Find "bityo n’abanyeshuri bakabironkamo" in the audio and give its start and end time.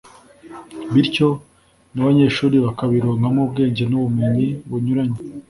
0.93-3.39